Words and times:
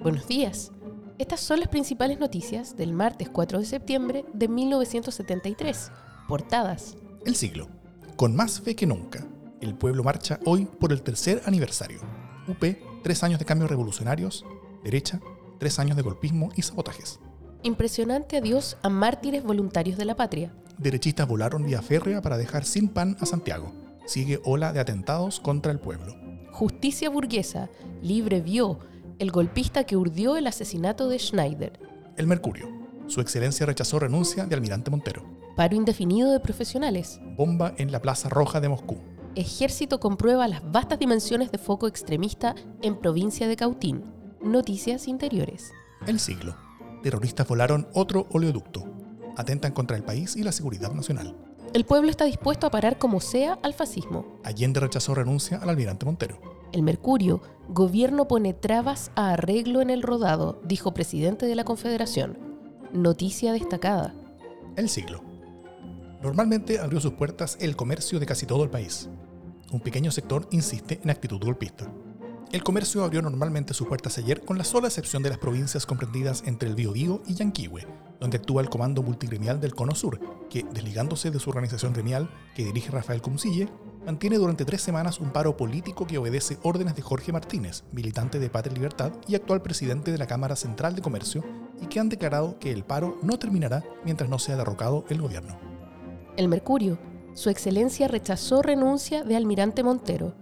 Buenos 0.00 0.28
días. 0.28 0.70
Estas 1.18 1.40
son 1.40 1.58
las 1.58 1.68
principales 1.68 2.20
noticias 2.20 2.76
del 2.76 2.92
martes 2.92 3.28
4 3.28 3.58
de 3.58 3.64
septiembre 3.64 4.24
de 4.32 4.46
1973. 4.46 5.90
Portadas. 6.28 6.96
El 7.26 7.34
siglo. 7.34 7.68
Con 8.14 8.36
más 8.36 8.60
fe 8.60 8.76
que 8.76 8.86
nunca. 8.86 9.26
El 9.60 9.74
pueblo 9.74 10.04
marcha 10.04 10.38
hoy 10.44 10.66
por 10.66 10.92
el 10.92 11.02
tercer 11.02 11.42
aniversario. 11.46 11.98
UP, 12.46 12.64
tres 13.02 13.24
años 13.24 13.40
de 13.40 13.44
cambios 13.44 13.68
revolucionarios. 13.68 14.46
Derecha, 14.84 15.20
tres 15.58 15.80
años 15.80 15.96
de 15.96 16.04
golpismo 16.04 16.50
y 16.54 16.62
sabotajes. 16.62 17.18
Impresionante 17.64 18.36
adiós 18.36 18.76
a 18.82 18.88
mártires 18.88 19.42
voluntarios 19.42 19.98
de 19.98 20.04
la 20.04 20.14
patria. 20.14 20.54
Derechistas 20.78 21.26
volaron 21.26 21.66
vía 21.66 21.82
férrea 21.82 22.22
para 22.22 22.38
dejar 22.38 22.64
sin 22.64 22.88
pan 22.88 23.16
a 23.18 23.26
Santiago. 23.26 23.72
Sigue 24.06 24.40
ola 24.44 24.72
de 24.72 24.78
atentados 24.78 25.40
contra 25.40 25.72
el 25.72 25.80
pueblo. 25.80 26.14
Justicia 26.52 27.10
burguesa. 27.10 27.68
Libre 28.00 28.40
vio 28.40 28.78
el 29.18 29.32
golpista 29.32 29.84
que 29.84 29.96
urdió 29.96 30.36
el 30.36 30.46
asesinato 30.46 31.08
de 31.08 31.18
Schneider. 31.18 31.72
El 32.16 32.26
Mercurio. 32.26 32.68
Su 33.08 33.20
excelencia 33.20 33.66
rechazó 33.66 33.98
renuncia 33.98 34.46
de 34.46 34.54
almirante 34.54 34.90
Montero. 34.90 35.24
Paro 35.56 35.74
indefinido 35.74 36.30
de 36.30 36.40
profesionales. 36.40 37.20
Bomba 37.36 37.74
en 37.78 37.90
la 37.90 38.00
Plaza 38.00 38.28
Roja 38.28 38.60
de 38.60 38.68
Moscú. 38.68 38.98
Ejército 39.34 39.98
comprueba 39.98 40.46
las 40.46 40.70
vastas 40.70 40.98
dimensiones 40.98 41.50
de 41.50 41.58
foco 41.58 41.88
extremista 41.88 42.54
en 42.82 42.96
provincia 42.96 43.48
de 43.48 43.56
Cautín. 43.56 44.04
Noticias 44.40 45.08
interiores. 45.08 45.72
El 46.06 46.20
siglo. 46.20 46.56
Terroristas 47.02 47.46
volaron 47.46 47.88
otro 47.94 48.26
oleoducto. 48.30 48.84
Atentan 49.36 49.72
contra 49.72 49.96
el 49.96 50.04
país 50.04 50.36
y 50.36 50.42
la 50.42 50.52
seguridad 50.52 50.92
nacional. 50.92 51.36
El 51.74 51.84
pueblo 51.84 52.10
está 52.10 52.24
dispuesto 52.24 52.66
a 52.66 52.70
parar 52.70 52.98
como 52.98 53.20
sea 53.20 53.58
al 53.62 53.74
fascismo. 53.74 54.38
Allende 54.44 54.80
rechazó 54.80 55.14
renuncia 55.14 55.58
al 55.58 55.68
almirante 55.70 56.06
Montero. 56.06 56.57
El 56.72 56.82
Mercurio, 56.82 57.40
gobierno 57.68 58.28
pone 58.28 58.52
trabas 58.52 59.10
a 59.14 59.30
arreglo 59.30 59.80
en 59.80 59.90
el 59.90 60.02
rodado, 60.02 60.60
dijo 60.64 60.92
presidente 60.92 61.46
de 61.46 61.54
la 61.54 61.64
Confederación. 61.64 62.38
Noticia 62.92 63.52
destacada. 63.52 64.14
El 64.76 64.88
siglo. 64.88 65.22
Normalmente 66.22 66.78
abrió 66.78 67.00
sus 67.00 67.12
puertas 67.12 67.56
el 67.60 67.76
comercio 67.76 68.20
de 68.20 68.26
casi 68.26 68.44
todo 68.44 68.64
el 68.64 68.70
país. 68.70 69.08
Un 69.72 69.80
pequeño 69.80 70.10
sector 70.10 70.46
insiste 70.50 71.00
en 71.02 71.10
actitud 71.10 71.40
golpista. 71.40 71.90
El 72.50 72.64
comercio 72.64 73.04
abrió 73.04 73.20
normalmente 73.20 73.74
sus 73.74 73.86
puertas 73.86 74.16
ayer 74.16 74.42
con 74.42 74.56
la 74.56 74.64
sola 74.64 74.88
excepción 74.88 75.22
de 75.22 75.28
las 75.28 75.38
provincias 75.38 75.84
comprendidas 75.84 76.42
entre 76.46 76.68
el 76.68 76.74
Biobío 76.74 77.22
y 77.26 77.34
Yanquihue, 77.34 77.86
donde 78.20 78.38
actúa 78.38 78.62
el 78.62 78.70
Comando 78.70 79.02
Multigremial 79.02 79.60
del 79.60 79.74
Cono 79.74 79.94
Sur, 79.94 80.18
que, 80.48 80.64
desligándose 80.72 81.30
de 81.30 81.38
su 81.40 81.50
organización 81.50 81.92
gremial, 81.92 82.30
que 82.54 82.64
dirige 82.64 82.90
Rafael 82.90 83.20
Cumcille, 83.20 83.68
mantiene 84.04 84.38
durante 84.38 84.64
tres 84.64 84.82
semanas 84.82 85.20
un 85.20 85.30
paro 85.30 85.56
político 85.56 86.06
que 86.06 86.18
obedece 86.18 86.58
órdenes 86.62 86.96
de 86.96 87.02
Jorge 87.02 87.32
Martínez, 87.32 87.84
militante 87.92 88.38
de 88.38 88.50
Patria 88.50 88.72
y 88.72 88.76
Libertad 88.76 89.12
y 89.26 89.34
actual 89.34 89.62
presidente 89.62 90.12
de 90.12 90.18
la 90.18 90.26
Cámara 90.26 90.56
Central 90.56 90.94
de 90.94 91.02
Comercio, 91.02 91.44
y 91.80 91.86
que 91.86 92.00
han 92.00 92.08
declarado 92.08 92.58
que 92.58 92.72
el 92.72 92.84
paro 92.84 93.18
no 93.22 93.38
terminará 93.38 93.84
mientras 94.04 94.28
no 94.28 94.38
sea 94.38 94.56
derrocado 94.56 95.04
el 95.08 95.20
gobierno. 95.20 95.58
El 96.36 96.48
Mercurio, 96.48 96.98
su 97.34 97.50
excelencia 97.50 98.08
rechazó 98.08 98.62
renuncia 98.62 99.24
de 99.24 99.36
almirante 99.36 99.82
Montero. 99.82 100.34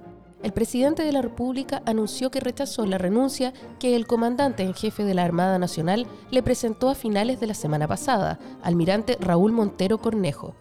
El 0.43 0.53
presidente 0.53 1.03
de 1.03 1.13
la 1.13 1.23
República 1.23 1.83
anunció 1.87 2.31
que 2.31 2.41
rechazó 2.41 2.87
la 2.87 2.99
renuncia 2.99 3.53
que 3.79 3.97
el 3.97 4.07
comandante 4.07 4.63
en 4.63 4.75
jefe 4.75 5.05
de 5.05 5.15
la 5.15 5.25
Armada 5.25 5.59
Nacional 5.59 6.07
le 6.31 6.43
presentó 6.43 6.89
a 6.89 6.95
finales 6.95 7.41
de 7.41 7.47
la 7.47 7.55
semana 7.55 7.89
pasada, 7.89 8.39
almirante 8.63 9.17
Raúl 9.21 9.53
Montero 9.53 9.99
Cornejo. 9.99 10.55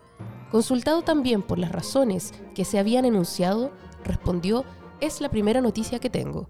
Consultado 0.55 1.01
también 1.01 1.41
por 1.41 1.59
las 1.59 1.73
razones 1.73 2.33
que 2.53 2.63
se 2.63 2.79
habían 2.79 3.03
enunciado, 3.03 3.73
respondió, 4.05 4.63
es 5.01 5.19
la 5.19 5.27
primera 5.27 5.59
noticia 5.59 5.99
que 5.99 6.09
tengo. 6.09 6.47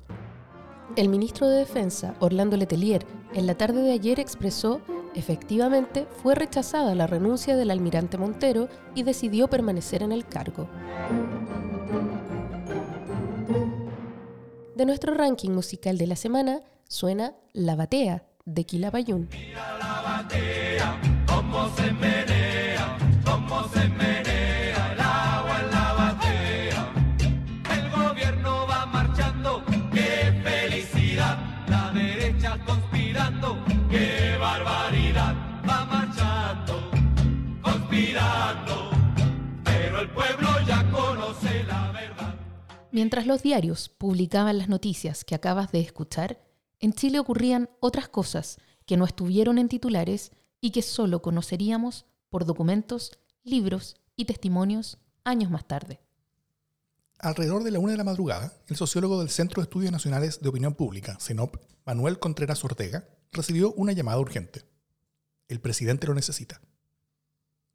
El 0.95 1.09
ministro 1.09 1.47
de 1.47 1.57
Defensa, 1.57 2.13
Orlando 2.19 2.55
Letelier, 2.55 3.03
en 3.33 3.47
la 3.47 3.55
tarde 3.55 3.81
de 3.81 3.93
ayer 3.93 4.19
expresó, 4.19 4.79
efectivamente, 5.16 6.05
fue 6.21 6.35
rechazada 6.35 6.93
la 6.93 7.07
renuncia 7.07 7.55
del 7.55 7.71
almirante 7.71 8.19
Montero 8.19 8.69
y 8.93 9.01
decidió 9.01 9.47
permanecer 9.47 10.03
en 10.03 10.11
el 10.11 10.23
cargo. 10.27 10.69
De 14.75 14.85
nuestro 14.85 15.16
ranking 15.16 15.49
musical 15.49 15.97
de 15.97 16.05
la 16.05 16.16
semana 16.16 16.61
suena 16.87 17.33
La 17.53 17.75
Batea 17.75 18.23
de 18.45 18.66
Quilapayún. 18.67 19.29
Mientras 42.95 43.27
los 43.27 43.43
diarios 43.43 43.89
publicaban 43.89 44.57
las 44.57 44.69
noticias 44.69 45.25
que 45.25 45.35
acabas 45.35 45.69
de 45.73 45.81
escuchar, 45.81 46.39
en 46.79 46.93
Chile 46.93 47.19
ocurrían 47.19 47.69
otras 47.81 48.07
cosas 48.07 48.57
que 48.85 48.95
no 48.95 49.03
estuvieron 49.03 49.57
en 49.57 49.67
titulares 49.67 50.31
y 50.61 50.71
que 50.71 50.81
solo 50.81 51.21
conoceríamos 51.21 52.05
por 52.29 52.45
documentos, 52.45 53.19
libros 53.45 53.95
y 54.16 54.25
testimonios 54.25 54.97
años 55.23 55.51
más 55.51 55.67
tarde. 55.67 56.01
Alrededor 57.19 57.63
de 57.63 57.72
la 57.72 57.79
una 57.79 57.91
de 57.91 57.97
la 57.97 58.03
madrugada, 58.03 58.53
el 58.67 58.75
sociólogo 58.75 59.19
del 59.19 59.29
Centro 59.29 59.61
de 59.61 59.66
Estudios 59.66 59.91
Nacionales 59.91 60.41
de 60.41 60.50
Opinión 60.50 60.73
Pública, 60.73 61.17
CENOP, 61.22 61.57
Manuel 61.85 62.19
Contreras 62.19 62.63
Ortega, 62.66 63.07
recibió 63.31 63.72
una 63.73 63.94
llamada 63.94 64.19
urgente. 64.19 64.63
El 65.47 65.61
presidente 65.61 66.07
lo 66.07 66.16
necesita. 66.16 66.59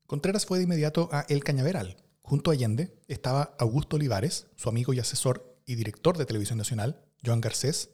Contreras 0.06 0.44
fue 0.44 0.58
de 0.58 0.64
inmediato 0.64 1.08
a 1.12 1.24
El 1.28 1.44
Cañaveral. 1.44 1.96
Junto 2.20 2.50
a 2.50 2.54
Allende 2.54 3.00
estaba 3.06 3.54
Augusto 3.58 3.96
Olivares, 3.96 4.48
su 4.56 4.68
amigo 4.68 4.92
y 4.92 4.98
asesor 4.98 5.56
y 5.66 5.76
director 5.76 6.18
de 6.18 6.26
Televisión 6.26 6.58
Nacional, 6.58 7.00
Joan 7.24 7.40
Garcés, 7.40 7.90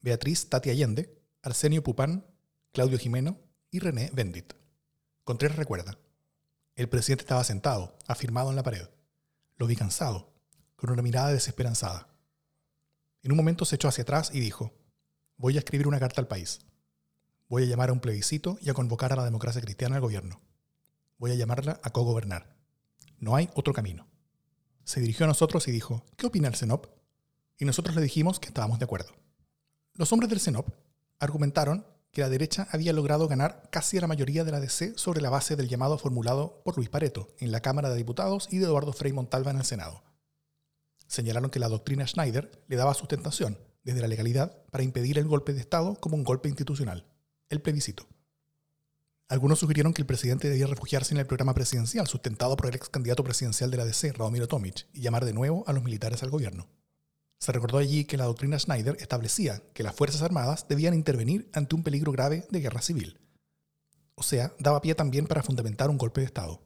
Beatriz 0.00 0.48
Tati 0.48 0.70
Allende, 0.70 1.20
Arsenio 1.42 1.82
Pupán, 1.82 2.26
Claudio 2.72 2.98
Jimeno 2.98 3.38
y 3.70 3.80
René 3.80 4.10
Bendit. 4.14 4.54
Contreras 5.24 5.58
recuerda, 5.58 5.98
el 6.78 6.88
presidente 6.88 7.22
estaba 7.22 7.42
sentado, 7.42 7.98
afirmado 8.06 8.50
en 8.50 8.56
la 8.56 8.62
pared. 8.62 8.88
Lo 9.56 9.66
vi 9.66 9.74
cansado, 9.74 10.32
con 10.76 10.90
una 10.90 11.02
mirada 11.02 11.32
desesperanzada. 11.32 12.06
En 13.20 13.32
un 13.32 13.36
momento 13.36 13.64
se 13.64 13.74
echó 13.74 13.88
hacia 13.88 14.02
atrás 14.02 14.30
y 14.32 14.38
dijo, 14.38 14.72
voy 15.36 15.56
a 15.56 15.58
escribir 15.58 15.88
una 15.88 15.98
carta 15.98 16.20
al 16.20 16.28
país. 16.28 16.60
Voy 17.48 17.64
a 17.64 17.66
llamar 17.66 17.88
a 17.88 17.92
un 17.92 17.98
plebiscito 17.98 18.58
y 18.60 18.70
a 18.70 18.74
convocar 18.74 19.12
a 19.12 19.16
la 19.16 19.24
democracia 19.24 19.60
cristiana 19.60 19.96
al 19.96 20.02
gobierno. 20.02 20.40
Voy 21.18 21.32
a 21.32 21.34
llamarla 21.34 21.80
a 21.82 21.90
cogobernar. 21.90 22.54
No 23.18 23.34
hay 23.34 23.50
otro 23.54 23.72
camino. 23.72 24.06
Se 24.84 25.00
dirigió 25.00 25.24
a 25.24 25.26
nosotros 25.26 25.66
y 25.66 25.72
dijo, 25.72 26.06
¿qué 26.16 26.28
opina 26.28 26.46
el 26.46 26.54
CENOP? 26.54 26.86
Y 27.58 27.64
nosotros 27.64 27.96
le 27.96 28.02
dijimos 28.02 28.38
que 28.38 28.46
estábamos 28.46 28.78
de 28.78 28.84
acuerdo. 28.84 29.16
Los 29.94 30.12
hombres 30.12 30.30
del 30.30 30.38
CENOP 30.38 30.68
argumentaron 31.18 31.84
que 32.10 32.20
la 32.22 32.28
derecha 32.28 32.66
había 32.70 32.92
logrado 32.92 33.28
ganar 33.28 33.68
casi 33.70 33.98
la 34.00 34.06
mayoría 34.06 34.44
de 34.44 34.52
la 34.52 34.60
DC 34.60 34.94
sobre 34.96 35.20
la 35.20 35.30
base 35.30 35.56
del 35.56 35.68
llamado 35.68 35.98
formulado 35.98 36.62
por 36.64 36.76
Luis 36.76 36.88
Pareto 36.88 37.28
en 37.38 37.52
la 37.52 37.60
Cámara 37.60 37.90
de 37.90 37.96
Diputados 37.96 38.48
y 38.50 38.58
de 38.58 38.64
Eduardo 38.64 38.92
Frei 38.92 39.12
Montalva 39.12 39.50
en 39.50 39.58
el 39.58 39.64
Senado. 39.64 40.02
Señalaron 41.06 41.50
que 41.50 41.58
la 41.58 41.68
doctrina 41.68 42.06
Schneider 42.06 42.50
le 42.68 42.76
daba 42.76 42.94
sustentación, 42.94 43.58
desde 43.82 44.00
la 44.00 44.08
legalidad, 44.08 44.62
para 44.70 44.84
impedir 44.84 45.18
el 45.18 45.26
golpe 45.26 45.54
de 45.54 45.60
Estado 45.60 45.94
como 45.96 46.16
un 46.16 46.24
golpe 46.24 46.48
institucional, 46.48 47.06
el 47.48 47.62
plebiscito. 47.62 48.06
Algunos 49.28 49.58
sugirieron 49.58 49.92
que 49.92 50.02
el 50.02 50.06
presidente 50.06 50.48
debía 50.48 50.66
refugiarse 50.66 51.12
en 51.12 51.20
el 51.20 51.26
programa 51.26 51.52
presidencial 51.52 52.06
sustentado 52.06 52.56
por 52.56 52.66
el 52.66 52.74
ex 52.74 52.88
candidato 52.88 53.24
presidencial 53.24 53.70
de 53.70 53.76
la 53.76 53.84
DC, 53.84 54.12
Radomiro 54.12 54.48
Tomic, 54.48 54.86
y 54.94 55.02
llamar 55.02 55.26
de 55.26 55.34
nuevo 55.34 55.64
a 55.66 55.72
los 55.74 55.82
militares 55.82 56.22
al 56.22 56.30
gobierno. 56.30 56.66
Se 57.38 57.52
recordó 57.52 57.78
allí 57.78 58.04
que 58.04 58.16
la 58.16 58.24
doctrina 58.24 58.58
Schneider 58.58 58.96
establecía 59.00 59.62
que 59.72 59.82
las 59.82 59.94
Fuerzas 59.94 60.22
Armadas 60.22 60.66
debían 60.68 60.94
intervenir 60.94 61.48
ante 61.52 61.74
un 61.74 61.82
peligro 61.82 62.10
grave 62.12 62.46
de 62.50 62.60
guerra 62.60 62.82
civil. 62.82 63.20
O 64.14 64.22
sea, 64.24 64.52
daba 64.58 64.80
pie 64.80 64.94
también 64.96 65.26
para 65.26 65.44
fundamentar 65.44 65.90
un 65.90 65.98
golpe 65.98 66.20
de 66.20 66.26
Estado. 66.26 66.60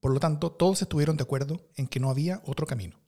Por 0.00 0.12
lo 0.12 0.18
tanto, 0.18 0.50
todos 0.50 0.82
estuvieron 0.82 1.16
de 1.16 1.22
acuerdo 1.22 1.68
en 1.76 1.86
que 1.86 2.00
no 2.00 2.10
había 2.10 2.42
otro 2.44 2.66
camino. 2.66 2.98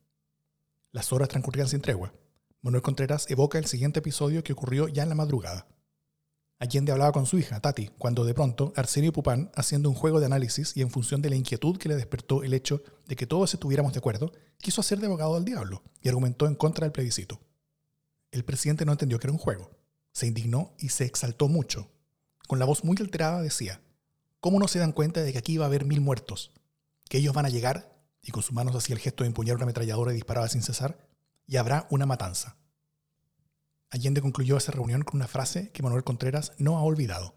Las 0.91 1.11
horas 1.11 1.27
transcurrían 1.27 1.67
sin 1.67 1.81
tregua. 1.81 2.13
Manuel 2.61 2.81
Contreras 2.81 3.29
evoca 3.29 3.57
el 3.57 3.65
siguiente 3.65 3.99
episodio 3.99 4.43
que 4.43 4.53
ocurrió 4.53 4.87
ya 4.87 5.03
en 5.03 5.09
la 5.09 5.15
madrugada. 5.15 5.67
Allende 6.57 6.93
hablaba 6.93 7.11
con 7.11 7.25
su 7.25 7.37
hija, 7.37 7.59
Tati, 7.59 7.89
cuando 7.97 8.23
de 8.23 8.33
pronto 8.33 8.71
Arsenio 8.77 9.11
Pupán, 9.11 9.51
haciendo 9.55 9.89
un 9.89 9.95
juego 9.95 10.21
de 10.21 10.25
análisis 10.25 10.75
y 10.77 10.81
en 10.81 10.89
función 10.89 11.21
de 11.21 11.29
la 11.29 11.35
inquietud 11.35 11.77
que 11.77 11.89
le 11.89 11.95
despertó 11.95 12.43
el 12.43 12.53
hecho 12.53 12.81
de 13.07 13.17
que 13.17 13.27
todos 13.27 13.53
estuviéramos 13.53 13.91
de 13.91 13.99
acuerdo, 13.99 14.31
quiso 14.59 14.79
hacer 14.79 14.99
de 14.99 15.07
abogado 15.07 15.35
al 15.35 15.43
diablo 15.43 15.83
y 16.01 16.07
argumentó 16.07 16.47
en 16.47 16.55
contra 16.55 16.85
del 16.85 16.93
plebiscito. 16.93 17.41
El 18.31 18.45
presidente 18.45 18.85
no 18.85 18.93
entendió 18.93 19.19
que 19.19 19.27
era 19.27 19.33
un 19.33 19.37
juego, 19.37 19.69
se 20.13 20.27
indignó 20.27 20.73
y 20.79 20.89
se 20.89 21.03
exaltó 21.03 21.49
mucho. 21.49 21.91
Con 22.47 22.57
la 22.57 22.65
voz 22.65 22.85
muy 22.85 22.95
alterada 23.01 23.41
decía, 23.41 23.81
¿cómo 24.39 24.57
no 24.57 24.69
se 24.69 24.79
dan 24.79 24.93
cuenta 24.93 25.23
de 25.23 25.33
que 25.33 25.39
aquí 25.39 25.57
va 25.57 25.65
a 25.65 25.67
haber 25.67 25.83
mil 25.83 25.99
muertos? 25.99 26.51
Que 27.09 27.17
ellos 27.17 27.33
van 27.33 27.45
a 27.45 27.49
llegar, 27.49 27.93
y 28.21 28.31
con 28.31 28.43
sus 28.43 28.53
manos 28.53 28.75
hacía 28.75 28.95
el 28.95 29.01
gesto 29.01 29.23
de 29.23 29.27
empuñar 29.27 29.57
una 29.57 29.63
ametralladora 29.63 30.13
y 30.13 30.15
disparaba 30.15 30.47
sin 30.47 30.63
cesar, 30.63 31.05
y 31.47 31.57
habrá 31.57 31.85
una 31.89 32.05
matanza. 32.05 32.55
Allende 33.95 34.21
concluyó 34.21 34.57
esa 34.57 34.73
reunión 34.73 35.03
con 35.03 35.15
una 35.15 35.27
frase 35.27 35.71
que 35.71 35.81
Manuel 35.81 36.03
Contreras 36.03 36.51
no 36.57 36.77
ha 36.77 36.83
olvidado. 36.83 37.33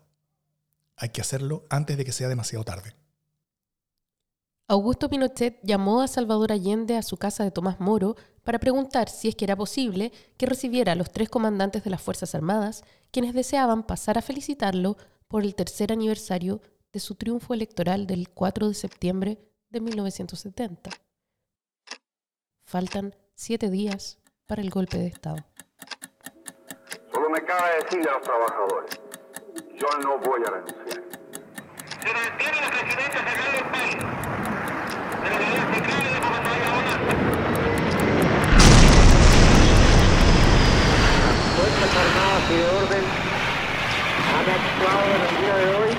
Hay 0.97 1.11
que 1.11 1.21
hacerlo 1.21 1.65
antes 1.71 1.97
de 1.97 2.05
que 2.05 2.11
sea 2.11 2.29
demasiado 2.29 2.65
tarde. 2.65 2.97
Augusto 4.67 5.09
Pinochet 5.09 5.61
llamó 5.63 6.03
a 6.03 6.09
Salvador 6.09 6.51
Allende 6.51 6.97
a 6.97 7.03
su 7.03 7.17
casa 7.17 7.45
de 7.45 7.53
Tomás 7.53 7.79
Moro 7.79 8.17
para 8.43 8.59
preguntar 8.59 9.09
si 9.09 9.29
es 9.29 9.37
que 9.37 9.45
era 9.45 9.55
posible 9.55 10.13
que 10.37 10.47
recibiera 10.47 10.93
a 10.93 10.95
los 10.97 11.13
tres 11.13 11.29
comandantes 11.29 11.85
de 11.85 11.91
las 11.91 12.03
Fuerzas 12.03 12.35
Armadas, 12.35 12.83
quienes 13.13 13.35
deseaban 13.35 13.85
pasar 13.85 14.19
a 14.19 14.23
felicitarlo 14.23 14.97
por 15.29 15.45
el 15.45 15.55
tercer 15.55 15.93
aniversario 15.93 16.61
de 16.93 16.99
su 16.99 17.15
triunfo 17.15 17.55
electoral 17.55 18.09
del 18.09 18.31
4 18.31 18.67
de 18.67 18.75
septiembre 18.75 19.39
de 19.71 19.81
1970. 19.81 20.91
Faltan 22.65 23.15
siete 23.37 23.71
días 23.71 24.19
para 24.47 24.61
el 24.61 24.71
golpe 24.71 24.99
de 24.99 25.07
Estado. 25.07 25.47
Me 27.31 27.45
cabe 27.45 27.85
decirle 27.85 28.09
a 28.09 28.15
los 28.15 28.23
trabajadores, 28.23 29.01
yo 29.75 29.87
no 30.03 30.19
voy 30.19 30.41
a 30.47 30.51
renunciar. 30.51 31.03
Se 32.01 32.13
mantiene 32.15 32.61
la 32.61 32.71
presidencia 32.71 33.21
federal 33.23 33.53
del 33.53 33.65
país, 33.71 33.95
de 35.23 35.31
la 35.31 35.39
de 35.39 35.45
la 35.45 36.29
Fuerzas 41.55 41.97
Armadas 41.97 42.45
y 42.51 42.57
de 42.57 42.65
Orden 42.65 43.05
han 44.35 44.47
actuado 44.51 45.05
en 45.15 45.21
el 45.21 45.33
día 45.43 45.57
de 45.57 45.69
hoy 45.77 45.93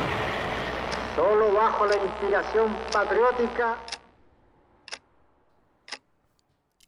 solo 1.15 1.53
bajo 1.53 1.85
la 1.85 1.95
inspiración 1.95 2.75
patriótica 2.91 3.77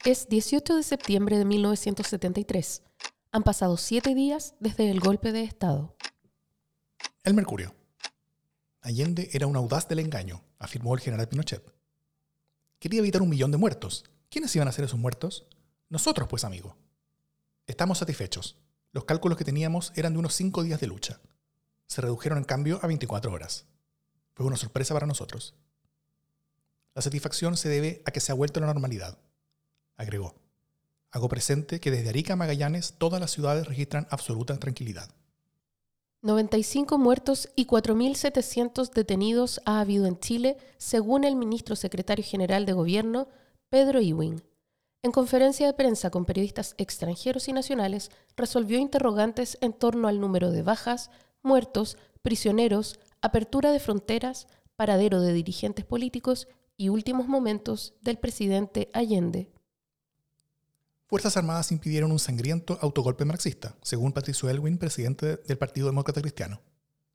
Es 0.04 0.28
18 0.28 0.78
de 0.78 0.82
septiembre 0.82 1.38
de 1.38 1.46
1973. 1.46 2.82
Han 3.34 3.44
pasado 3.44 3.78
siete 3.78 4.14
días 4.14 4.56
desde 4.60 4.92
el 4.92 5.00
golpe 5.00 5.32
de 5.32 5.44
Estado. 5.44 5.96
El 7.24 7.34
Mercurio. 7.34 7.74
Allende 8.82 9.30
era 9.32 9.48
un 9.48 9.56
audaz 9.56 9.88
del 9.88 10.00
engaño, 10.00 10.44
afirmó 10.60 10.94
el 10.96 11.00
general 11.00 11.30
Pinochet. 11.30 11.64
Quería 12.78 13.00
evitar 13.00 13.22
un 13.22 13.30
millón 13.30 13.52
de 13.52 13.58
muertos. 13.58 14.04
¿Quiénes 14.30 14.54
iban 14.54 14.68
a 14.68 14.74
ser 14.74 14.84
esos 14.84 15.00
muertos? 15.00 15.48
Nosotros, 15.88 16.28
pues, 16.28 16.44
amigo. 16.44 16.76
Estamos 17.68 18.00
satisfechos. 18.00 18.58
Los 18.92 19.06
cálculos 19.06 19.38
que 19.38 19.46
teníamos 19.46 19.94
eran 19.96 20.12
de 20.12 20.20
unos 20.20 20.34
cinco 20.34 20.64
días 20.64 20.82
de 20.82 20.88
lucha. 20.88 21.22
Se 21.88 22.02
redujeron, 22.02 22.38
en 22.38 22.44
cambio, 22.44 22.80
a 22.84 22.88
24 22.88 23.32
horas. 23.32 23.66
Fue 24.34 24.46
una 24.46 24.58
sorpresa 24.58 24.94
para 24.94 25.08
nosotros. 25.08 25.56
La 26.96 27.02
satisfacción 27.02 27.56
se 27.56 27.70
debe 27.70 28.02
a 28.06 28.12
que 28.12 28.20
se 28.20 28.34
ha 28.34 28.36
vuelto 28.36 28.60
a 28.60 28.62
la 28.62 28.68
normalidad, 28.68 29.20
agregó. 29.96 30.41
Hago 31.12 31.28
presente 31.28 31.82
que 31.82 31.92
desde 31.92 32.10
Arica 32.10 32.38
Magallanes 32.38 32.94
todas 32.98 33.20
las 33.20 33.32
ciudades 33.32 33.68
registran 33.68 34.08
absoluta 34.10 34.58
tranquilidad. 34.58 35.10
95 36.24 36.98
muertos 36.98 37.50
y 37.56 37.66
4.700 37.66 38.92
detenidos 38.92 39.60
ha 39.66 39.82
habido 39.82 40.06
en 40.06 40.20
Chile, 40.20 40.58
según 40.78 41.24
el 41.24 41.36
ministro 41.36 41.76
secretario 41.76 42.24
general 42.24 42.66
de 42.66 42.74
Gobierno, 42.74 43.28
Pedro 43.70 44.00
Ewing. 44.00 44.42
En 45.04 45.12
conferencia 45.12 45.66
de 45.66 45.74
prensa 45.74 46.12
con 46.12 46.26
periodistas 46.26 46.76
extranjeros 46.78 47.48
y 47.48 47.54
nacionales, 47.54 48.12
resolvió 48.38 48.78
interrogantes 48.78 49.58
en 49.62 49.74
torno 49.74 50.08
al 50.08 50.20
número 50.20 50.52
de 50.52 50.62
bajas, 50.62 51.10
muertos, 51.42 51.98
prisioneros, 52.22 53.00
apertura 53.20 53.72
de 53.72 53.80
fronteras, 53.80 54.48
paradero 54.76 55.22
de 55.22 55.34
dirigentes 55.34 55.86
políticos 55.86 56.48
y 56.78 56.90
últimos 56.90 57.28
momentos 57.28 57.96
del 58.02 58.18
presidente 58.18 58.90
Allende. 58.94 59.52
Fuerzas 61.12 61.36
Armadas 61.36 61.74
impidieron 61.74 62.14
un 62.14 62.20
sangriento 62.20 62.80
autogolpe 62.80 63.26
marxista, 63.26 63.76
según 63.82 64.14
Patricio 64.14 64.50
Elwin, 64.50 64.78
presidente 64.78 65.36
del 65.46 65.58
Partido 65.58 65.88
Demócrata 65.88 66.22
Cristiano. 66.22 66.62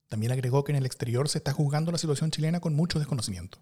También 0.08 0.32
agregó 0.32 0.64
que 0.64 0.72
en 0.72 0.76
el 0.76 0.84
exterior 0.84 1.31
se 1.31 1.38
está 1.38 1.54
juzgando 1.54 1.90
la 1.93 1.96
situación 1.96 2.31
chilena 2.31 2.60
con 2.60 2.75
mucho 2.75 2.98
desconocimiento. 2.98 3.56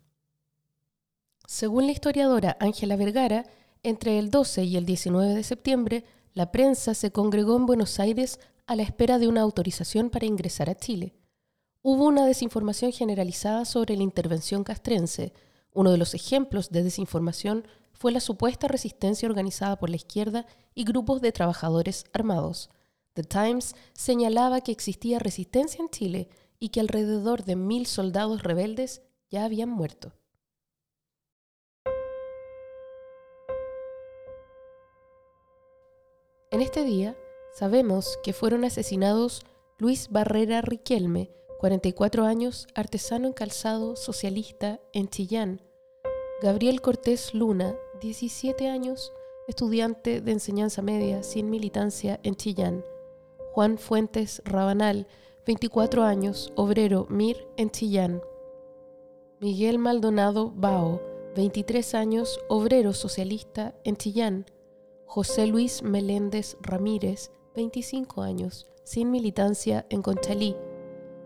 Según 1.46 1.86
la 1.86 1.92
historiadora 1.92 2.56
Ángela 2.58 2.96
Vergara, 2.96 3.46
entre 3.84 4.18
el 4.18 4.32
12 4.32 4.64
y 4.64 4.76
el 4.76 4.86
19 4.86 5.34
de 5.34 5.44
septiembre, 5.44 6.04
la 6.32 6.50
prensa 6.50 6.94
se 6.94 7.12
congregó 7.12 7.56
en 7.56 7.66
Buenos 7.66 8.00
Aires 8.00 8.40
a 8.66 8.74
la 8.74 8.82
espera 8.82 9.20
de 9.20 9.28
una 9.28 9.42
autorización 9.42 10.10
para 10.10 10.26
ingresar 10.26 10.68
a 10.68 10.74
Chile. 10.74 11.14
Hubo 11.80 12.06
una 12.06 12.26
desinformación 12.26 12.90
generalizada 12.90 13.64
sobre 13.64 13.96
la 13.96 14.02
intervención 14.02 14.64
castrense. 14.64 15.32
Uno 15.72 15.92
de 15.92 15.98
los 15.98 16.12
ejemplos 16.12 16.70
de 16.70 16.82
desinformación 16.82 17.68
fue 17.94 18.12
la 18.12 18.20
supuesta 18.20 18.68
resistencia 18.68 19.28
organizada 19.28 19.76
por 19.76 19.90
la 19.90 19.96
izquierda 19.96 20.46
y 20.74 20.84
grupos 20.84 21.20
de 21.20 21.32
trabajadores 21.32 22.04
armados. 22.12 22.70
The 23.14 23.22
Times 23.22 23.74
señalaba 23.92 24.60
que 24.60 24.72
existía 24.72 25.18
resistencia 25.18 25.80
en 25.80 25.88
Chile 25.88 26.28
y 26.58 26.70
que 26.70 26.80
alrededor 26.80 27.44
de 27.44 27.56
mil 27.56 27.86
soldados 27.86 28.42
rebeldes 28.42 29.02
ya 29.30 29.44
habían 29.44 29.70
muerto. 29.70 30.12
En 36.50 36.60
este 36.60 36.84
día 36.84 37.16
sabemos 37.52 38.18
que 38.22 38.32
fueron 38.32 38.64
asesinados 38.64 39.42
Luis 39.78 40.08
Barrera 40.10 40.60
Riquelme, 40.60 41.32
44 41.58 42.24
años, 42.24 42.68
artesano 42.74 43.26
en 43.26 43.32
calzado, 43.32 43.96
socialista 43.96 44.80
en 44.92 45.08
Chillán, 45.08 45.62
Gabriel 46.42 46.80
Cortés 46.80 47.34
Luna, 47.34 47.74
17 48.04 48.68
años, 48.68 49.14
estudiante 49.48 50.20
de 50.20 50.32
enseñanza 50.32 50.82
media 50.82 51.22
sin 51.22 51.48
militancia 51.48 52.20
en 52.22 52.34
Chillán, 52.34 52.84
Juan 53.54 53.78
Fuentes 53.78 54.42
Rabanal, 54.44 55.06
24 55.46 56.02
años, 56.02 56.52
obrero 56.54 57.06
MIR 57.08 57.48
en 57.56 57.70
Chillán, 57.70 58.20
Miguel 59.40 59.78
Maldonado 59.78 60.50
Bao, 60.54 61.00
23 61.34 61.94
años, 61.94 62.40
obrero 62.48 62.92
socialista 62.92 63.74
en 63.84 63.96
Chillán, 63.96 64.44
José 65.06 65.46
Luis 65.46 65.82
Meléndez 65.82 66.58
Ramírez, 66.60 67.30
25 67.54 68.20
años, 68.20 68.66
sin 68.82 69.10
militancia 69.10 69.86
en 69.88 70.02
Conchalí. 70.02 70.54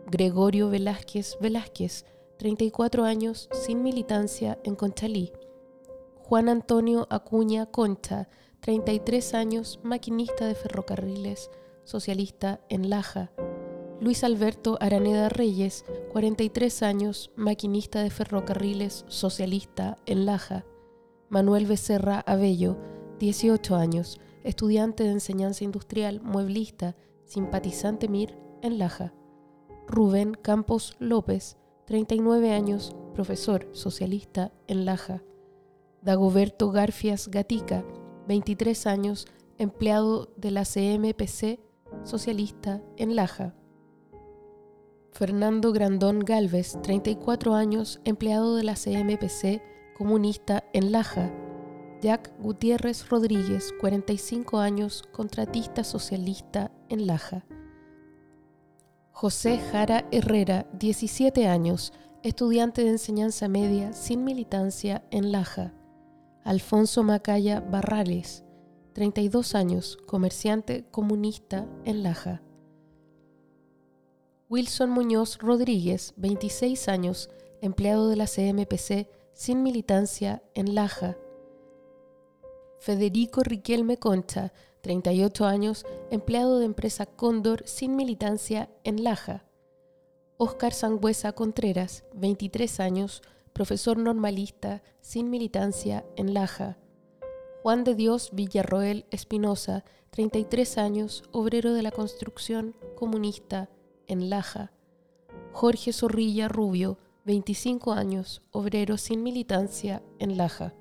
Gregorio 0.06 0.70
Velázquez 0.70 1.38
Velázquez, 1.40 2.04
34 2.37 3.02
años, 3.02 3.49
sin 3.50 3.82
militancia 3.82 4.61
en 4.62 4.76
Conchalí. 4.76 5.32
Juan 6.28 6.50
Antonio 6.50 7.06
Acuña 7.08 7.64
Concha, 7.64 8.28
33 8.61 9.32
años, 9.32 9.80
maquinista 9.82 10.47
de 10.47 10.54
ferrocarriles, 10.54 11.50
socialista 11.85 12.61
en 12.68 12.90
Laja. 12.90 13.32
Luis 13.99 14.23
Alberto 14.25 14.76
Araneda 14.78 15.30
Reyes, 15.30 15.87
43 16.12 16.82
años, 16.82 17.30
maquinista 17.35 18.02
de 18.02 18.11
ferrocarriles, 18.11 19.06
socialista 19.08 19.97
en 20.04 20.26
Laja. 20.26 20.66
Manuel 21.30 21.64
Becerra 21.64 22.20
Abello, 22.20 22.76
18 23.20 23.75
años, 23.76 24.20
estudiante 24.44 25.04
de 25.04 25.12
enseñanza 25.12 25.64
industrial, 25.64 26.20
mueblista, 26.20 26.94
simpatizante 27.25 28.06
MIR 28.06 28.38
en 28.61 28.78
Laja. 28.78 29.14
Rubén 29.87 30.35
Campos 30.35 30.94
López, 30.99 31.56
39 31.87 32.52
años, 32.52 32.94
profesor 33.14 33.66
socialista 33.73 34.52
en 34.66 34.85
Laja. 34.85 35.23
Dagoberto 36.08 36.70
Garfias 36.70 37.28
Gatica, 37.28 37.84
23 38.28 38.86
años, 38.86 39.26
empleado 39.58 40.32
de 40.38 40.50
la 40.50 40.64
CMPC, 40.64 41.60
socialista 42.02 42.80
en 42.96 43.14
Laja. 43.14 43.54
Fernando 45.12 45.70
Grandón 45.70 46.20
Galvez, 46.20 46.78
34 46.82 47.54
años, 47.54 48.00
empleado 48.06 48.56
de 48.56 48.62
la 48.62 48.72
CMPC, 48.72 49.60
comunista 49.98 50.64
en 50.72 50.92
Laja. 50.92 51.30
Jack 52.00 52.32
Gutiérrez 52.40 53.06
Rodríguez, 53.10 53.74
45 53.78 54.60
años, 54.60 55.02
contratista 55.12 55.84
socialista 55.84 56.72
en 56.88 57.06
Laja. 57.06 57.44
José 59.10 59.58
Jara 59.58 60.06
Herrera, 60.10 60.66
17 60.72 61.46
años, 61.48 61.92
estudiante 62.22 62.82
de 62.82 62.92
enseñanza 62.92 63.46
media 63.46 63.92
sin 63.92 64.24
militancia 64.24 65.04
en 65.10 65.32
Laja. 65.32 65.74
Alfonso 66.48 67.02
Macaya 67.02 67.60
Barrales, 67.60 68.42
32 68.94 69.54
años, 69.54 69.98
comerciante 70.06 70.86
comunista 70.90 71.66
en 71.84 72.02
Laja. 72.02 72.40
Wilson 74.48 74.88
Muñoz 74.88 75.36
Rodríguez, 75.40 76.14
26 76.16 76.88
años, 76.88 77.28
empleado 77.60 78.08
de 78.08 78.16
la 78.16 78.24
CMPC 78.24 79.10
sin 79.34 79.62
militancia 79.62 80.42
en 80.54 80.74
Laja. 80.74 81.18
Federico 82.78 83.42
Riquelme 83.42 83.98
Concha, 83.98 84.54
38 84.80 85.44
años, 85.44 85.84
empleado 86.10 86.60
de 86.60 86.64
empresa 86.64 87.04
Cóndor 87.04 87.62
sin 87.66 87.94
militancia 87.94 88.70
en 88.84 89.04
Laja. 89.04 89.44
Óscar 90.38 90.72
Sangüesa 90.72 91.32
Contreras, 91.32 92.04
23 92.14 92.80
años, 92.80 93.22
profesor 93.58 93.98
normalista 93.98 94.84
sin 95.00 95.30
militancia 95.30 96.06
en 96.14 96.32
Laja. 96.32 96.78
Juan 97.64 97.82
de 97.82 97.96
Dios 97.96 98.30
Villarroel 98.32 99.04
Espinosa, 99.10 99.84
33 100.10 100.78
años, 100.78 101.24
obrero 101.32 101.72
de 101.72 101.82
la 101.82 101.90
construcción 101.90 102.76
comunista 102.94 103.68
en 104.06 104.30
Laja. 104.30 104.70
Jorge 105.50 105.92
Zorrilla 105.92 106.46
Rubio, 106.46 106.98
25 107.24 107.94
años, 107.94 108.42
obrero 108.52 108.96
sin 108.96 109.24
militancia 109.24 110.04
en 110.20 110.36
Laja. 110.36 110.72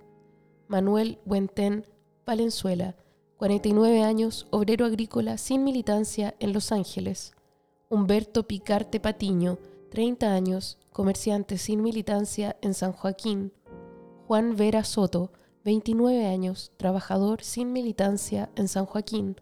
Manuel 0.67 1.17
Buentén 1.25 1.87
Valenzuela, 2.27 2.95
49 3.37 4.03
años, 4.03 4.45
obrero 4.51 4.85
agrícola 4.85 5.39
sin 5.39 5.63
militancia 5.63 6.35
en 6.39 6.53
Los 6.53 6.71
Ángeles. 6.71 7.31
Humberto 7.89 8.47
Picarte 8.47 8.99
Patiño, 8.99 9.57
30 9.89 10.31
años, 10.31 10.77
comerciante 10.97 11.59
sin 11.59 11.83
militancia 11.83 12.57
en 12.63 12.73
San 12.73 12.91
Joaquín. 12.91 13.53
Juan 14.25 14.55
Vera 14.55 14.83
Soto, 14.83 15.31
29 15.63 16.25
años, 16.25 16.71
trabajador 16.75 17.43
sin 17.43 17.71
militancia 17.71 18.49
en 18.55 18.67
San 18.67 18.87
Joaquín. 18.87 19.35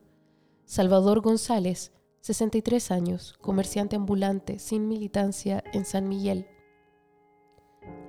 Salvador 0.65 1.21
González, 1.21 1.93
63 2.19 2.91
años, 2.91 3.35
comerciante 3.39 3.95
ambulante 3.95 4.59
sin 4.59 4.89
militancia 4.89 5.63
en 5.71 5.85
San 5.85 6.09
Miguel. 6.09 6.45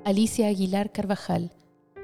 Alicia 0.04 0.48
Aguilar 0.48 0.90
Carvajal, 0.90 1.52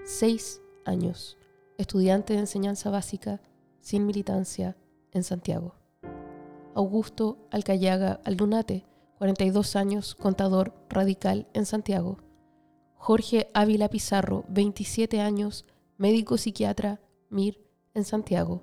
6 0.05 0.63
años, 0.85 1.39
estudiante 1.77 2.35
de 2.35 2.39
enseñanza 2.39 2.89
básica 2.89 3.43
sin 3.81 4.07
militancia 4.07 4.77
en 5.11 5.25
Santiago. 5.25 5.75
Augusto 6.77 7.37
Alcayaga 7.51 8.21
Aldunate, 8.25 8.87
42 9.23 9.77
años, 9.77 10.17
contador 10.17 10.75
radical 10.89 11.47
en 11.55 11.65
Santiago. 11.65 12.19
Jorge 12.97 13.47
Ávila 13.55 13.89
Pizarro, 13.89 14.45
27 14.49 15.21
años, 15.21 15.65
médico 15.97 16.37
psiquiatra, 16.39 17.01
MIR, 17.31 17.65
en 17.95 18.05
Santiago. 18.05 18.63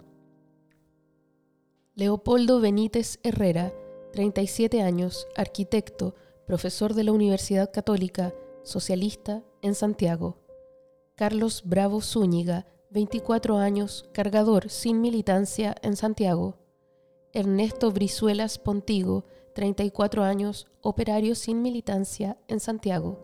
Leopoldo 1.96 2.60
Benítez 2.60 3.22
Herrera, 3.24 3.72
37 4.12 4.82
años, 4.82 5.30
arquitecto, 5.38 6.14
profesor 6.46 6.94
de 6.94 7.06
la 7.06 7.14
Universidad 7.14 7.72
Católica, 7.72 8.34
socialista, 8.64 9.42
en 9.62 9.76
Santiago. 9.76 10.40
Carlos 11.16 11.62
Bravo 11.64 12.02
Zúñiga, 12.02 12.68
24 12.90 13.60
años, 13.60 14.10
cargador 14.12 14.70
sin 14.70 15.00
militancia 15.00 15.74
en 15.84 15.96
Santiago. 15.96 16.58
Ernesto 17.32 17.94
Brizuelas 17.94 18.60
Pontigo, 18.60 19.24
34 19.60 20.24
años, 20.24 20.68
operario 20.80 21.36
sin 21.36 21.62
militancia 21.62 22.38
en 22.48 22.62
Santiago. 22.62 23.20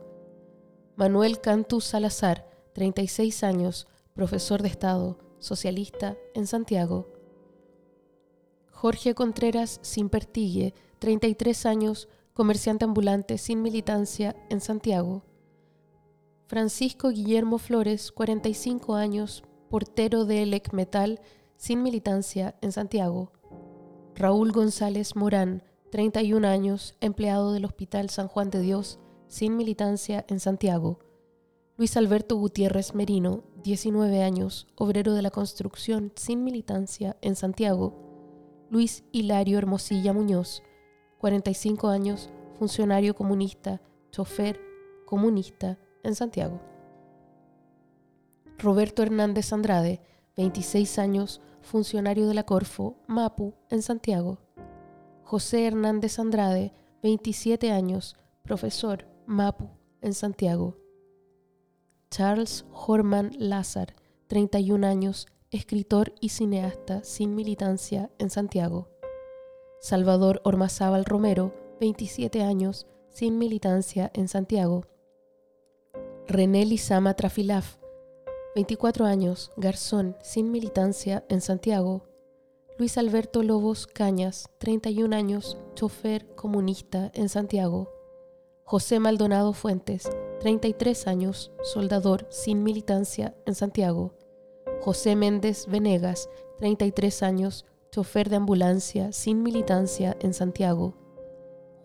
Manuel 0.97 1.39
Cantú 1.39 1.79
Salazar, 1.79 2.45
36 2.73 3.41
años, 3.45 3.87
profesor 4.13 4.61
de 4.61 4.67
Estado, 4.67 5.17
socialista 5.39 6.17
en 6.33 6.45
Santiago. 6.45 7.07
Jorge 8.69 9.15
Contreras 9.15 9.79
Simpertigue, 9.81 10.73
33 10.99 11.65
años, 11.67 12.09
comerciante 12.33 12.83
ambulante 12.83 13.37
sin 13.37 13.61
militancia 13.61 14.35
en 14.49 14.59
Santiago. 14.59 15.23
Francisco 16.47 17.11
Guillermo 17.11 17.59
Flores, 17.59 18.11
45 18.11 18.95
años, 18.95 19.45
portero 19.69 20.25
de 20.25 20.43
Elec 20.43 20.73
Metal 20.73 21.21
sin 21.55 21.81
militancia 21.81 22.55
en 22.59 22.73
Santiago. 22.73 23.31
Raúl 24.15 24.51
González 24.51 25.15
Morán, 25.15 25.63
31 25.95 26.45
años, 26.45 26.93
empleado 26.99 27.53
del 27.53 27.63
Hospital 27.63 28.09
San 28.09 28.27
Juan 28.27 28.49
de 28.49 28.59
Dios, 28.59 28.99
sin 29.29 29.55
militancia 29.55 30.25
en 30.27 30.41
Santiago. 30.41 30.99
Luis 31.77 31.95
Alberto 31.95 32.35
Gutiérrez 32.35 32.93
Merino, 32.93 33.45
19 33.63 34.21
años, 34.21 34.67
obrero 34.75 35.13
de 35.13 35.21
la 35.21 35.31
construcción, 35.31 36.11
sin 36.17 36.43
militancia 36.43 37.15
en 37.21 37.37
Santiago. 37.37 37.93
Luis 38.69 39.05
Hilario 39.13 39.57
Hermosilla 39.57 40.11
Muñoz, 40.11 40.63
45 41.19 41.87
años, 41.87 42.29
funcionario 42.59 43.15
comunista, 43.15 43.81
chofer 44.11 44.59
comunista 45.05 45.79
en 46.03 46.13
Santiago. 46.15 46.59
Roberto 48.57 49.01
Hernández 49.01 49.53
Andrade, 49.53 50.01
26 50.35 50.99
años, 50.99 51.39
funcionario 51.61 52.27
de 52.27 52.33
la 52.33 52.43
Corfo, 52.43 52.97
Mapu, 53.07 53.53
en 53.69 53.81
Santiago. 53.81 54.44
José 55.25 55.65
Hernández 55.65 56.19
Andrade, 56.19 56.71
27 57.01 57.71
años, 57.71 58.15
profesor, 58.43 59.07
Mapu, 59.25 59.71
en 60.01 60.13
Santiago. 60.13 60.77
Charles 62.11 62.63
Horman 62.71 63.31
Lázar, 63.39 63.95
31 64.27 64.85
años, 64.85 65.25
escritor 65.49 66.13
y 66.21 66.29
cineasta 66.29 67.03
sin 67.03 67.33
militancia 67.33 68.11
en 68.19 68.29
Santiago. 68.29 68.87
Salvador 69.81 70.41
Ormazábal 70.43 71.05
Romero, 71.05 71.55
27 71.79 72.43
años, 72.43 72.85
sin 73.09 73.39
militancia 73.39 74.11
en 74.13 74.27
Santiago. 74.27 74.85
René 76.27 76.67
Lizama 76.67 77.15
Trafilaf, 77.15 77.77
24 78.53 79.05
años, 79.05 79.51
garzón, 79.57 80.17
sin 80.21 80.51
militancia 80.51 81.25
en 81.29 81.41
Santiago. 81.41 82.03
Luis 82.77 82.97
Alberto 82.97 83.41
Lobos 83.41 83.87
Cañas, 83.87 84.49
31 84.57 85.15
años, 85.15 85.57
chofer 85.75 86.27
comunista 86.35 87.09
en 87.13 87.29
Santiago. 87.29 87.89
José 88.65 88.99
Maldonado 88.99 89.53
Fuentes, 89.53 90.09
33 90.41 91.07
años, 91.07 91.53
soldador 91.63 92.27
sin 92.29 92.63
militancia 92.63 93.33
en 93.45 93.55
Santiago. 93.55 94.11
José 94.81 95.15
Méndez 95.15 95.67
Venegas, 95.67 96.29
33 96.57 97.23
años, 97.23 97.65
chofer 97.91 98.29
de 98.29 98.35
ambulancia 98.35 99.13
sin 99.13 99.41
militancia 99.41 100.17
en 100.19 100.33
Santiago. 100.33 100.95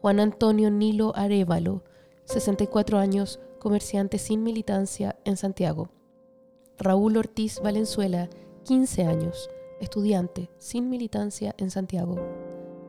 Juan 0.00 0.18
Antonio 0.18 0.72
Nilo 0.72 1.12
Arevalo, 1.14 1.84
64 2.24 2.98
años, 2.98 3.38
comerciante 3.60 4.18
sin 4.18 4.42
militancia 4.42 5.20
en 5.24 5.36
Santiago. 5.36 5.90
Raúl 6.78 7.16
Ortiz 7.16 7.60
Valenzuela, 7.60 8.28
15 8.64 9.04
años, 9.04 9.50
estudiante, 9.80 10.50
sin 10.58 10.88
militancia 10.88 11.54
en 11.58 11.70
Santiago. 11.70 12.16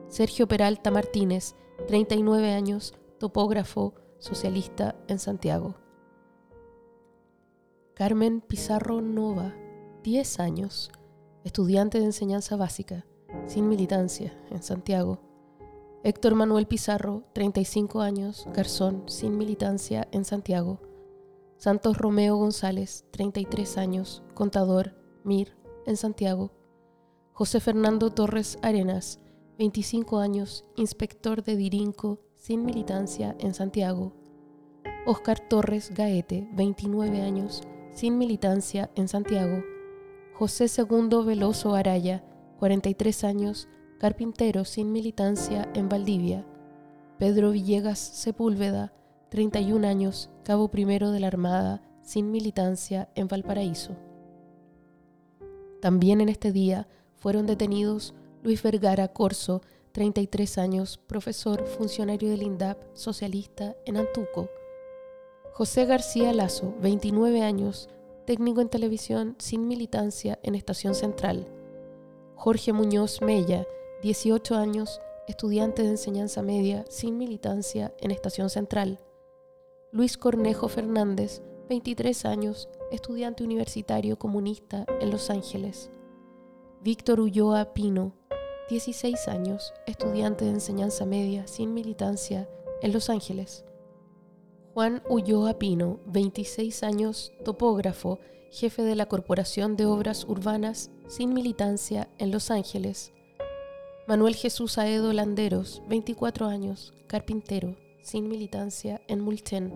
Sergio 0.08 0.46
Peralta 0.46 0.90
Martínez, 0.90 1.56
39 1.86 2.52
años, 2.52 2.94
topógrafo, 3.18 3.94
socialista 4.18 4.94
en 5.08 5.18
Santiago. 5.18 5.76
Carmen 7.94 8.40
Pizarro 8.40 9.00
Nova, 9.00 9.54
10 10.02 10.40
años, 10.40 10.90
estudiante 11.44 11.98
de 11.98 12.04
enseñanza 12.06 12.56
básica, 12.56 13.06
sin 13.46 13.68
militancia 13.68 14.32
en 14.50 14.62
Santiago. 14.62 15.20
Héctor 16.04 16.34
Manuel 16.34 16.66
Pizarro, 16.66 17.22
35 17.32 18.00
años, 18.00 18.46
garzón, 18.52 19.04
sin 19.06 19.38
militancia 19.38 20.08
en 20.10 20.24
Santiago. 20.24 20.80
Santos 21.58 21.96
Romeo 21.96 22.36
González, 22.36 23.04
33 23.12 23.78
años, 23.78 24.22
contador, 24.34 24.96
MIR, 25.22 25.56
en 25.86 25.96
Santiago. 25.96 26.50
José 27.34 27.60
Fernando 27.60 28.10
Torres 28.10 28.58
Arenas, 28.60 29.18
25 29.58 30.18
años, 30.18 30.66
inspector 30.76 31.42
de 31.42 31.56
Dirinco, 31.56 32.20
sin 32.36 32.62
militancia 32.62 33.34
en 33.38 33.54
Santiago. 33.54 34.12
Oscar 35.06 35.40
Torres 35.40 35.92
Gaete, 35.94 36.46
29 36.52 37.22
años, 37.22 37.62
sin 37.94 38.18
militancia 38.18 38.90
en 38.96 39.08
Santiago. 39.08 39.64
José 40.34 40.68
Segundo 40.68 41.24
Veloso 41.24 41.74
Araya, 41.74 42.22
43 42.58 43.24
años, 43.24 43.66
carpintero 43.98 44.66
sin 44.66 44.92
militancia 44.92 45.70
en 45.72 45.88
Valdivia. 45.88 46.44
Pedro 47.18 47.52
Villegas 47.52 47.98
Sepúlveda, 47.98 48.92
31 49.30 49.88
años, 49.88 50.28
cabo 50.44 50.68
primero 50.68 51.10
de 51.12 51.20
la 51.20 51.28
Armada, 51.28 51.82
sin 52.02 52.30
militancia 52.30 53.08
en 53.14 53.26
Valparaíso. 53.26 53.96
También 55.80 56.20
en 56.20 56.28
este 56.28 56.52
día 56.52 56.86
fueron 57.22 57.46
detenidos 57.46 58.14
Luis 58.42 58.64
Vergara 58.64 59.06
Corso, 59.06 59.62
33 59.92 60.58
años, 60.58 60.98
profesor, 61.06 61.64
funcionario 61.68 62.30
del 62.30 62.42
INDAP, 62.42 62.82
socialista 62.94 63.76
en 63.86 63.96
Antuco. 63.96 64.48
José 65.52 65.84
García 65.84 66.32
Lazo, 66.32 66.74
29 66.80 67.42
años, 67.42 67.88
técnico 68.26 68.60
en 68.60 68.68
televisión 68.68 69.36
sin 69.38 69.68
militancia 69.68 70.40
en 70.42 70.56
Estación 70.56 70.96
Central. 70.96 71.46
Jorge 72.34 72.72
Muñoz 72.72 73.22
Mella, 73.22 73.68
18 74.02 74.56
años, 74.56 75.00
estudiante 75.28 75.84
de 75.84 75.90
enseñanza 75.90 76.42
media 76.42 76.84
sin 76.88 77.18
militancia 77.18 77.94
en 78.00 78.10
Estación 78.10 78.50
Central. 78.50 78.98
Luis 79.92 80.18
Cornejo 80.18 80.66
Fernández, 80.66 81.40
23 81.68 82.24
años, 82.24 82.68
estudiante 82.90 83.44
universitario 83.44 84.18
comunista 84.18 84.86
en 85.00 85.12
Los 85.12 85.30
Ángeles. 85.30 85.88
Víctor 86.84 87.20
Ulloa 87.20 87.74
Pino, 87.74 88.12
16 88.68 89.28
años, 89.28 89.72
estudiante 89.86 90.44
de 90.44 90.50
enseñanza 90.50 91.06
media 91.06 91.46
sin 91.46 91.74
militancia 91.74 92.48
en 92.82 92.92
Los 92.92 93.08
Ángeles. 93.08 93.64
Juan 94.74 95.00
Ulloa 95.08 95.60
Pino, 95.60 96.00
26 96.06 96.82
años, 96.82 97.32
topógrafo, 97.44 98.18
jefe 98.50 98.82
de 98.82 98.96
la 98.96 99.06
Corporación 99.06 99.76
de 99.76 99.86
Obras 99.86 100.24
Urbanas 100.24 100.90
sin 101.06 101.32
militancia 101.32 102.08
en 102.18 102.32
Los 102.32 102.50
Ángeles. 102.50 103.12
Manuel 104.08 104.34
Jesús 104.34 104.76
Aedo 104.76 105.12
Landeros, 105.12 105.82
24 105.88 106.46
años, 106.46 106.94
carpintero, 107.06 107.76
sin 108.02 108.26
militancia 108.26 109.00
en 109.06 109.20
Mulchen. 109.20 109.72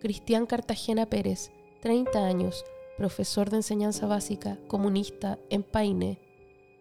Cristian 0.00 0.46
Cartagena 0.46 1.06
Pérez, 1.06 1.50
30 1.82 2.24
años, 2.24 2.64
profesor 2.98 3.48
de 3.48 3.58
enseñanza 3.58 4.06
básica, 4.08 4.58
comunista 4.66 5.38
en 5.50 5.62
Paine. 5.62 6.18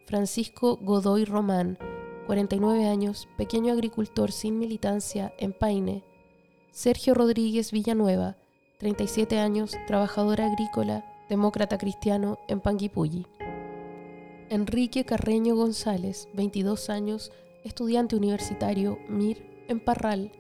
Francisco 0.07 0.77
Godoy 0.81 1.25
Román, 1.25 1.77
49 2.25 2.87
años, 2.87 3.29
pequeño 3.37 3.71
agricultor 3.71 4.31
sin 4.31 4.57
militancia 4.57 5.31
en 5.37 5.53
Paine. 5.53 6.03
Sergio 6.71 7.13
Rodríguez 7.13 7.71
Villanueva, 7.71 8.35
37 8.79 9.37
años, 9.37 9.75
trabajador 9.85 10.41
agrícola, 10.41 11.05
demócrata 11.29 11.77
cristiano 11.77 12.39
en 12.47 12.61
Panguipulli. 12.61 13.27
Enrique 14.49 15.05
Carreño 15.05 15.55
González, 15.55 16.29
22 16.33 16.89
años, 16.89 17.31
estudiante 17.63 18.15
universitario, 18.15 18.97
MIR, 19.07 19.65
en 19.67 19.79
Parral. 19.79 20.31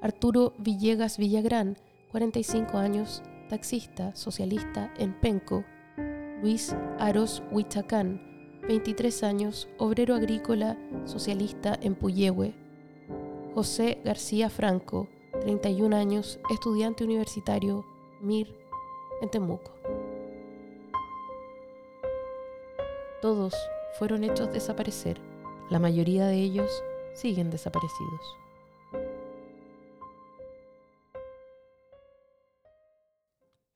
Arturo 0.00 0.52
Villegas 0.58 1.18
Villagrán, 1.18 1.76
45 2.12 2.78
años, 2.78 3.22
taxista, 3.52 4.16
socialista 4.16 4.90
en 4.96 5.12
Penco. 5.12 5.62
Luis 6.40 6.74
Aros 6.98 7.42
Huichacán, 7.50 8.62
23 8.66 9.22
años, 9.24 9.68
obrero 9.76 10.14
agrícola, 10.14 10.78
socialista 11.04 11.78
en 11.82 11.94
Puyehue. 11.94 12.54
José 13.54 14.00
García 14.06 14.48
Franco, 14.48 15.06
31 15.42 15.94
años, 15.94 16.40
estudiante 16.50 17.04
universitario, 17.04 17.84
MIR, 18.22 18.56
en 19.20 19.30
Temuco. 19.30 19.70
Todos 23.20 23.54
fueron 23.98 24.24
hechos 24.24 24.50
desaparecer. 24.50 25.20
La 25.68 25.78
mayoría 25.78 26.26
de 26.26 26.36
ellos 26.36 26.82
siguen 27.12 27.50
desaparecidos. 27.50 28.41